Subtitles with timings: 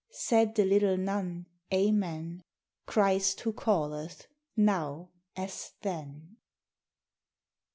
[0.09, 2.41] (Said the little nun: 'Amen:
[2.87, 4.25] Christ who calleth,
[4.57, 6.37] now as then.